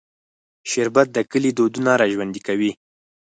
[0.71, 2.71] شربت د کلي دودونه راژوندي کوي